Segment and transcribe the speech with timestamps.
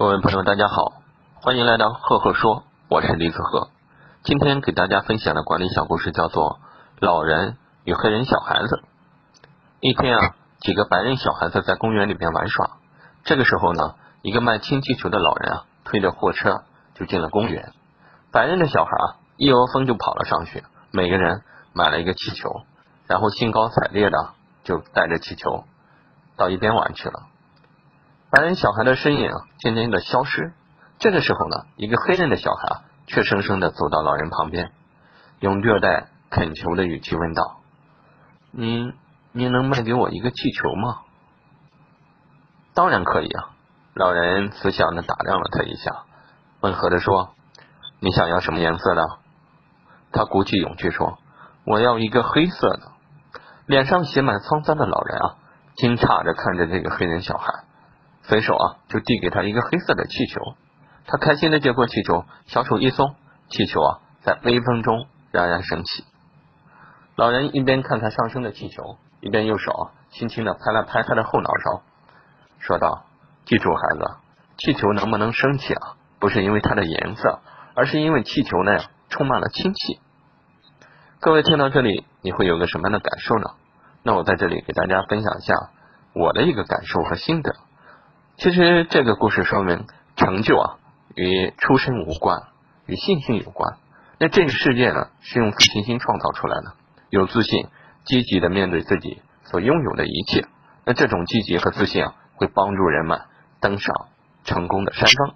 [0.00, 0.94] 各位朋友，大家好，
[1.42, 3.68] 欢迎来到赫赫说，我是李子赫。
[4.22, 6.52] 今天给大家分享的管理小故事叫做
[7.00, 8.76] 《老人与黑人小孩子》。
[9.80, 12.78] 一天啊，几个白人小孩子在公园里面玩耍。
[13.24, 16.62] 这个时候呢，一个卖氢气球的老人啊，推着货车
[16.94, 17.74] 就进了公园。
[18.32, 21.42] 白人的小孩啊，一窝蜂就跑了上去，每个人
[21.74, 22.62] 买了一个气球，
[23.06, 24.30] 然后兴高采烈的
[24.64, 25.64] 就带着气球
[26.38, 27.24] 到一边玩去了。
[28.30, 30.52] 白人小孩的身影，渐渐的消失。
[30.98, 34.70] 这个时候呢，一个黑人的小孩啊，却生生的走到老人旁边，
[35.40, 37.60] 用略带恳求的语气问道
[38.52, 38.94] ：“您，
[39.32, 40.98] 您能卖给我一个气球吗
[42.72, 43.50] ？”“当然可以啊。”
[43.94, 46.04] 老人慈祥的打量了他一下，
[46.60, 47.34] 温和的说
[47.98, 49.02] ：“你想要什么颜色的？”
[50.12, 51.18] 他鼓起勇气说
[51.66, 52.92] ：“我要一个黑色的。”
[53.66, 55.34] 脸上写满沧桑的老人啊，
[55.74, 57.64] 惊诧着看着这个黑人小孩。
[58.22, 60.40] 随手啊，就递给他一个黑色的气球。
[61.06, 63.14] 他开心的接过气球，小手一松，
[63.48, 66.04] 气球啊，在微风中冉冉升起。
[67.16, 71.82] 老人一边看他上升的气球，一边用手啊，轻轻的拍了拍他的后脑勺，
[72.60, 73.04] 说道
[73.44, 74.16] ：“记住，孩子，
[74.58, 75.96] 气球能不能升起啊？
[76.18, 77.40] 不是因为它的颜色，
[77.74, 80.00] 而是因为气球呢，充满了氢气。”
[81.18, 83.50] 各位听到这里，你会有个什么样的感受呢？
[84.02, 85.54] 那我在这里给大家分享一下
[86.14, 87.56] 我的一个感受和心得。
[88.40, 89.84] 其实这个故事说明，
[90.16, 90.78] 成就啊
[91.14, 92.44] 与出身无关，
[92.86, 93.76] 与信心有关。
[94.18, 96.72] 那这个世界呢是用自信心创造出来的，
[97.10, 97.68] 有自信，
[98.06, 100.46] 积极的面对自己所拥有的一切。
[100.86, 103.20] 那这种积极和自信啊，会帮助人们
[103.60, 103.94] 登上
[104.44, 105.34] 成功的山峰。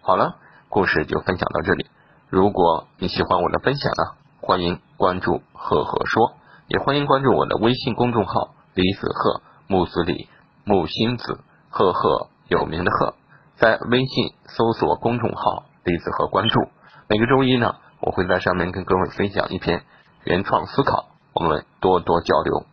[0.00, 0.36] 好了，
[0.68, 1.86] 故事就分享到这里。
[2.28, 6.36] 如果你喜欢我的分享呢，欢迎关注赫赫说，
[6.68, 10.28] 也欢迎关注我的微信公众号李子赫木子李
[10.62, 12.28] 木星子赫赫。
[12.48, 13.14] 有名的鹤，
[13.56, 16.68] 在微信搜索公众号“李子和”关注。
[17.08, 19.84] 每个周一呢，我会在上面跟各位分享一篇
[20.24, 22.66] 原创思考，我们多多交流。